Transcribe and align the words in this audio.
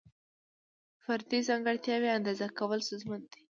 فردي 1.03 1.39
ځانګړتیاوې 1.49 2.09
اندازه 2.17 2.45
کول 2.57 2.79
ستونزمن 2.87 3.21
دي. 3.31 3.39